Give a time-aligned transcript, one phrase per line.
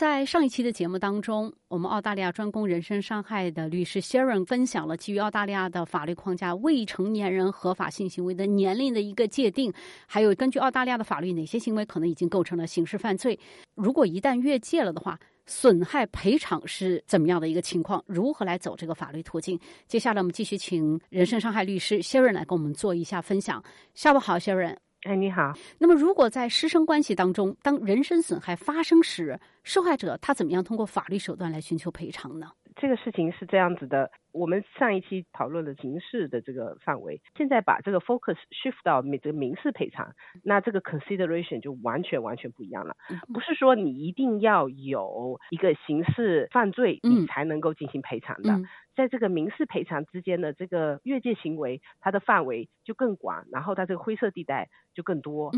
[0.00, 9.70] 在上一期的节目当中，我们澳大利亚专攻人身伤害的律师 Sharon 分享了基于澳大利亚的法律框架未成年人合法性行为的年龄的一个界定，
[10.06, 13.38] 还有根据澳大利亚的法律哪些行为可能已经构成了刑事犯罪。
[13.74, 18.02] 如果一旦越界了的话，损害赔偿是怎么样的一个情况？
[18.06, 19.60] 如何来走这个法律途径？
[19.86, 23.62] 接下来我们继续请人身伤害律师 Sharon 来跟我们做一下分享。
[23.92, 24.78] 下午好，Sharon。
[25.04, 25.54] 哎，你好。
[25.78, 32.48] 那么，如果在师生关系当中，当人身损害发生时，受害者他怎么样通过法律手段来寻求赔偿呢？
[32.76, 42.94] 这个事情是这样子的，我们上一期讨论了刑事的这个范围，现在把这个 focus shift 到民这个民事赔偿，那这个 consideration 就完全完全不一样了。
[43.32, 48.60] 不是说你一定要有一个刑事犯罪，你才能够进行赔偿的。
[49.00, 55.50] 在这个民事赔偿之间的这个越界行为，它的范围就更广，然后它这个灰色地带就更多。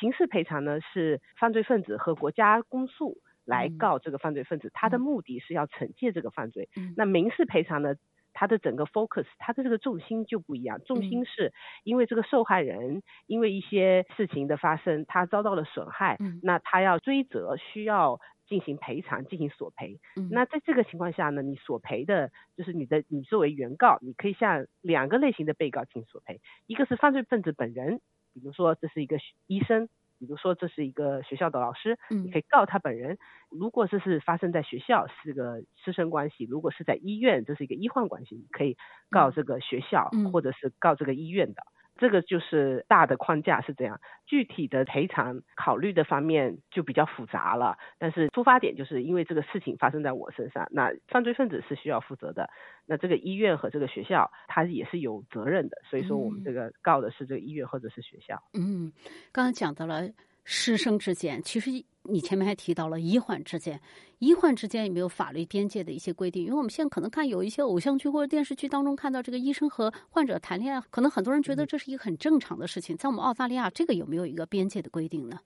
[0.00, 6.68] 刑事赔偿呢是犯罪分子和国家公诉来告这个犯罪分子，他的目的是要惩戒这个犯罪。
[6.96, 7.94] 那民事赔偿呢，
[8.32, 11.52] 它的整个 focus，它的这个重心就不一样，重心是
[11.84, 18.18] 因为这个受害人因为一些事情的发生，他遭到了损害，那他要追责，需要。
[18.48, 20.00] 进行赔偿，进行索赔。
[20.30, 26.40] 那在这个情况下呢，你索赔的就是你的，你作为原告，你可以向两个类型的被告进行索赔。
[26.66, 28.00] 一个是犯罪分子本人，
[28.32, 33.18] 比如说这是一个医生，比如说这是一个学校的老师，你可以告他本人。
[33.50, 38.76] 如果这是发生在学校，是个师生关系；如果是在医院，这是一个医患关系，你可以
[39.10, 41.62] 告这个学校，或者是告这个医院的。
[41.98, 47.76] 这个就是大的框架是这样，具体的赔偿考虑的方面就比较复杂了。
[47.98, 52.48] 但是出发点就是因为这个事情发生在我身上，那犯罪分子是需要负责的，
[52.86, 55.76] 那这个医院和这个学校他也是有责任的。
[55.90, 58.42] 所以说我们这个告的是这个医院或者是学校。
[58.54, 58.92] 嗯，
[59.32, 60.08] 刚刚讲到了。
[60.50, 61.70] 师生之间，其实
[62.04, 63.78] 你前面还提到了医患之间，
[64.18, 66.42] 医患之间有没有法律边界的一些规定？
[66.42, 72.96] 因为我们现在可能看有一些偶像剧或者电视剧当中看到这个医生和患者谈恋爱，可能很多人觉得这是一个很正常的事情。
[72.96, 75.38] 在我们澳大利亚，这个有没有一个边界的规定呢？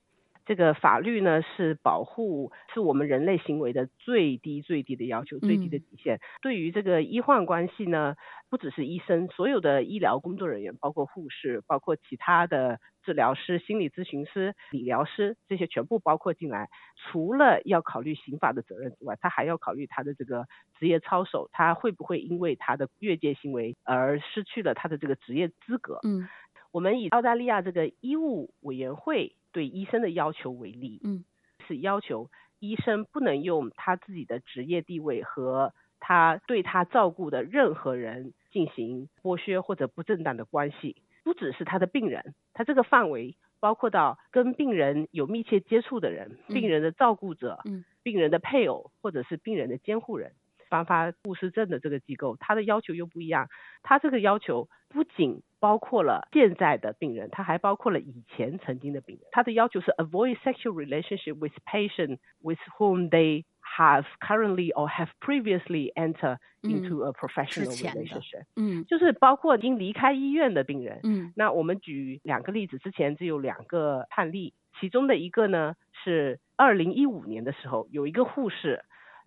[0.45, 6.19] 这个法律呢是保护，是我们人类行为的最低最低的要求，最低的底线。
[6.41, 8.15] 对于这个医患关系呢，
[8.49, 16.69] 不只是医生，所有的医疗工作人员，包括护士，包括其他的治疗师、心理咨询师、理疗师，这些全部包括进来。
[16.97, 20.45] 除了要考虑刑法的责任之外，他还要考虑他的这个
[20.77, 25.99] 职业操守，他会不会因为他的越界行为而失去了他的这个职业资格？
[26.03, 26.27] 嗯，
[26.73, 29.37] 我们以澳大利亚这个医务委员会。
[29.53, 31.25] 对医生的要求为例，嗯，
[31.67, 50.31] 是要求医生不能用他自己的职业地位和他对他照顾的任何人进行剥削或者不正当的关系，不只是他的病人，他这个范围包括到跟病人有密切接触的人，病人的照顾者，嗯，病人的配偶或者是病人的监护人。
[50.73, 53.47] 颁发护士证的这个机构，他的要求又不一样。
[53.83, 59.25] 他这个要求不仅包括了现在的病人，他还包括了以前曾经的病人。
[59.31, 67.03] 他的要求是 avoid sexual relationship with patient with whom they have currently or have previously entered into
[67.03, 68.45] a professional relationship。
[68.55, 71.01] 嗯，就是包括已经离开医院的病人。
[71.03, 78.83] 嗯，那我们举两个例子，之前只有两个判例，其中的一个呢是二零一五年的时候，有一个护士，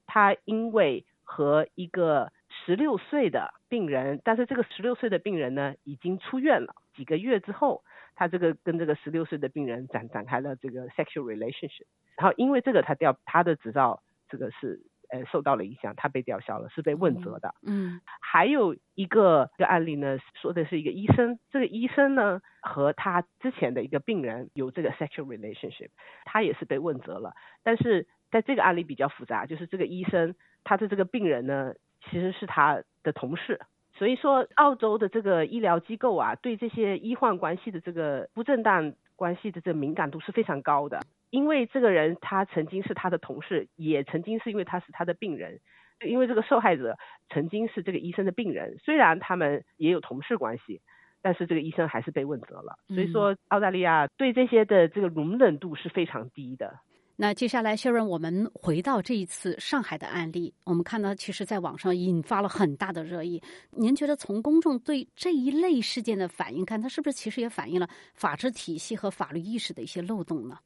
[0.07, 6.75] 她因为和一个十六岁的病人，但是这个十六岁的病人呢，已经出院了。
[6.95, 7.83] 几个月之后，
[8.15, 11.85] 他这个跟这个十六岁的病人展展开了这个 sexual relationship，
[12.17, 17.55] 然后因为这个他吊他的执照这个是呃受到了影响，他被吊销了，是被问责的。
[17.67, 25.91] 嗯，还有一个个案例呢，说的是一个医生，这个医生呢和他之前的一个病人有这个 sexual relationship，
[26.25, 27.35] 他也是被问责了。
[27.65, 30.37] 但是在这个案例比较复杂，就是这个医生。
[30.67, 31.73] 他的这个病人呢，
[32.03, 33.61] 其实是他的同事，
[33.95, 40.99] 所以说澳洲的这个医疗机构啊，对这些医患关系的这个不正当关系的这个敏感度是非常高的。
[41.31, 45.61] 因为这个人他曾经是他的同事，也曾经是因为他是他的病人，
[46.05, 46.99] 因为这个受害者
[47.31, 50.81] 曾经是这个医生的病人，虽然他们也有同事关系，
[51.23, 52.79] 但是这个医生还是被问责了。
[52.89, 56.75] 所以说澳大利亚对这些的这个容忍度是非常低的。
[57.19, 63.43] 那接下来，薛润，我们回到这一次上海的案例，我们看到，其实在网上引发了很大的热议。
[63.71, 70.59] 您觉得，从公众对这一类事件的反应看，它是不是其实也反映了法治体系和法律意识的一些漏洞呢？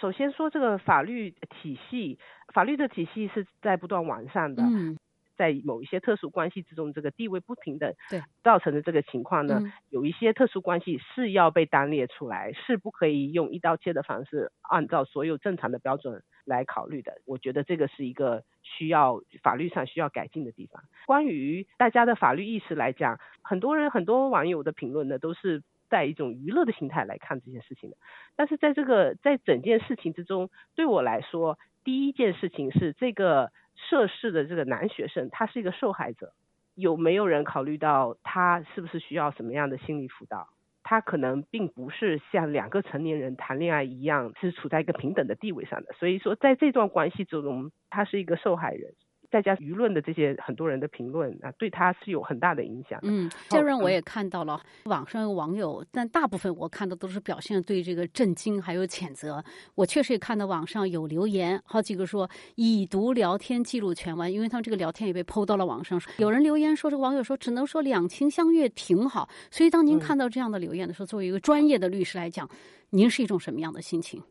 [0.00, 2.18] 首先说，这个法律体系，
[2.54, 4.62] 法律的体系是在不断完善的。
[4.62, 4.96] 嗯，
[5.42, 17.14] 在某一些特殊关系之中，这个地位不平等对造成的这个情况呢，嗯有一些特殊关系是要被单列出来，是不可以用一刀切的方式按照所有正常的标准来考虑的。
[17.26, 20.80] 我觉得这个是一个需要法律上需要改进的地方。
[21.06, 25.64] 关于大家的法律意识来讲，很多人很多网友的评论呢都是。
[25.92, 27.98] 在一种娱乐的心态来看这件事情的，
[28.34, 33.52] 但是在这个在整件事情之中，对我来说，第一件事情是这个
[33.88, 36.32] 涉事的这个男学生他是一个受害者，
[36.74, 40.48] 有没有人考虑到他是不是需要什么样的心理辅导？
[40.84, 48.94] 他可能并不是像两个成年人谈恋爱一样是处在一个平等的地位上的，所以说在这段关系之中，他是一个受害人。
[49.32, 53.00] 再加舆论的这些很多人的评论啊，对他是有很大的影响。
[53.02, 59.42] 嗯，这让我也看到了，网上有网友，但大部分我看到都是表现对这个震惊还有谴责。
[59.74, 65.98] 我确实也看到网上有留言，好几个说已读聊天记录全完，因为他们这个聊天也被抛到了网上。
[66.18, 69.26] 有人留言说，这个网友说只能说两情相悦挺好。
[69.50, 72.46] 所以当您看到这样的留言的时候，作为一个专业的律师来讲，
[72.90, 74.22] 您是一种什么样的心情？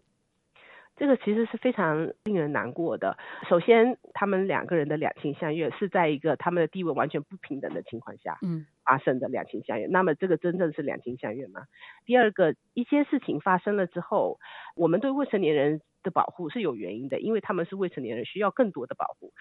[1.01, 3.18] 这个其实是非常令人难过的。
[3.50, 9.88] 首先，他们两个人的两情相悦是在一个他们的地位完全不平等的情况下，嗯，发生的两情相悦。
[9.88, 11.66] 那么，这个真正是两情相悦吗？
[12.06, 14.39] 第二个，一些事情发生了之后，
[14.75, 19.31] 我们对未成年人的保护是有原因的，因为他们是未成年人，需要更多的保护。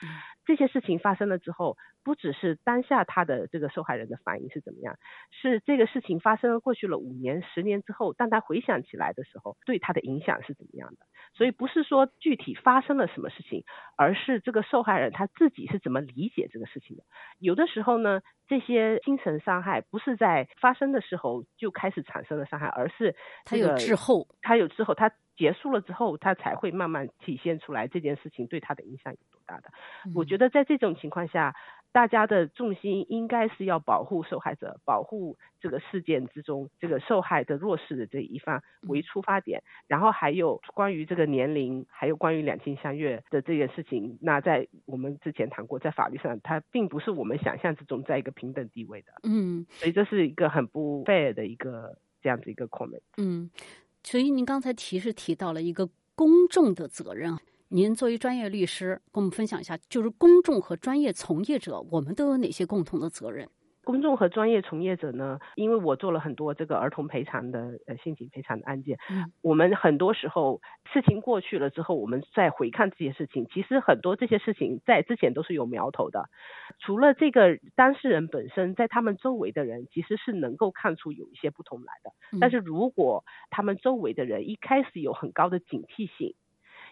[0.44, 4.96] 这些事情发生了之后，不只是当下他的这个受害人的反应是怎么样，
[5.30, 11.06] 是这个事情发生了过去了五年、十年之后，当他回想起来的时候，对他的影响是怎么样的？
[11.32, 13.64] 所以不是说具体发生了什么事情，
[13.96, 17.04] 而是这个受害人他自己是怎么理解这个事情的。
[17.38, 29.70] 有的时候呢，这些精神伤害不是在发生的时候就开始产生了伤害，而是它有滞后，它有滞后，他结束了之后，他才会慢慢体现出来这件事情对他的影响有多大的。
[30.14, 31.54] 我觉得在这种情况下，
[31.92, 53.50] 大家的重心应该是要保护受害者，保护这个事件之中这个受害的弱势的这一方为出发点，然后还有关于这个年龄，还有关于两情相悦的这件事情，那在我们之前谈过，在法律上它并不是我们想象之中在一个平等地位的，嗯，所以这是一个很不 fair 的一个这样子一个 comment，嗯，
[54.02, 57.38] 所以您刚才提是提到了一个公众的责任。
[57.68, 63.48] 您作为专业律师，跟我们分享一下，就是公众和专业从业者，我们都有哪些共同的责任？
[63.82, 65.38] 公众和专业从业者呢？
[65.56, 70.60] 因为我做了很多这个儿童赔偿的呃性侵赔偿的案件，嗯，我们很多时候
[70.92, 76.28] 事情过去了之后，我们再回看这些事情，其实很多这些事情在之前都是有苗头的。
[76.78, 82.12] 除了这个当事人本身，在他们周围的人其实是能够看出有一些不同来的。
[82.38, 86.34] 但是如果他们周围的人一开始有很高的警惕性，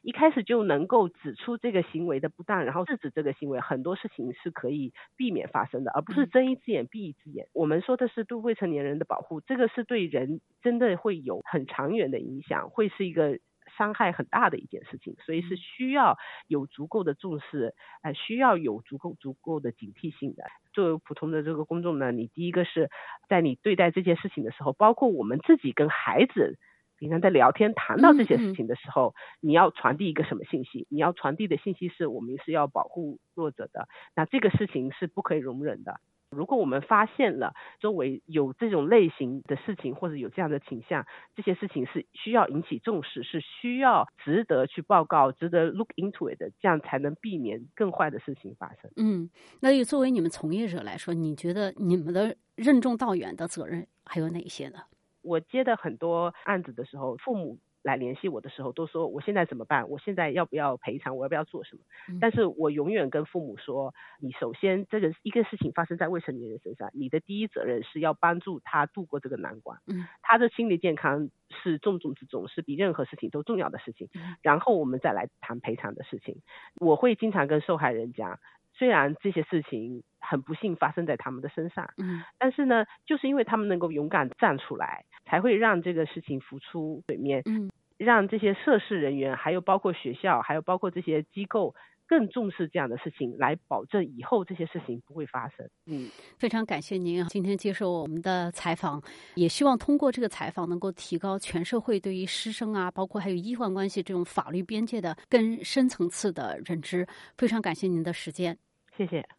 [0.03, 7.49] 一开始就能够指出这个行为的不当，然后制止这个行为，很多事情是可以避免发生的，而不是睁一只眼闭一只眼。
[7.53, 13.39] 我们说的是对未成年人的保护，这个是对人真的会有很长远的影响，会是一个
[13.77, 16.17] 伤害很大的一件事情，所以是需要
[16.47, 20.45] 有足够的重视，呃，需要有足够足够的警惕性的。
[20.73, 22.89] 作为普通的这个公众呢，你第一个是
[23.29, 26.57] 在你对待这件事情的时候，包括我们自己跟孩子。
[26.99, 30.87] 平常在聊天谈到这些事情的时候，你要传递一个什么信息？
[30.91, 36.01] 你要传递的信息是我们是要保护弱者的，那这个事情是不可以容忍的。
[36.31, 48.91] 如果我们发现了周围有这种类型的事情，或者有这样的倾向，这些事情是需要引起重视，是需要值得去报告、值得 look into it 的，这样才能避免更坏的事情发生。
[48.97, 49.31] 嗯，
[49.61, 54.81] 那作为你们从业者来说，你觉得你们的任重道远的责任还有哪些呢？
[55.23, 59.89] 我接的很多案子的时候，父母来联系我的时候，都说我现在怎么办？
[59.89, 61.17] 我现在要不要赔偿？
[61.17, 62.19] 我要不要做什么？
[62.21, 69.79] 但是我永远跟父母说，你首先这个一个事情发生在未成年人身上，你的第一责任是要帮助他度过这个难关。
[69.87, 74.09] 嗯，他的心理健康是重中之重，是比任何事情都重要的事情。
[74.43, 76.43] 然后我们再来谈赔偿的事情。
[76.81, 78.39] 我会经常跟受害人讲。
[78.75, 91.75] 虽然这些事情很不幸发生在他们的身上，嗯，但是呢，就是因为他们能够勇敢站出来，才会让这个事情浮出水面，嗯，让这些涉事人员，还有包括学校，还有包括这些机构，
[92.07, 95.69] 更重视这样的事情，来保证以后这些事情不会发生。
[95.87, 96.09] 嗯，
[96.39, 99.03] 非常感谢您今天接受我们的采访，
[99.35, 107.07] 也希望通过这个采访能够提高全社会对于师生啊，包括还有医患关系这种法律边界的更深层次的认知。
[107.37, 108.57] 非常感谢您的时间。
[108.97, 109.38] 谢谢。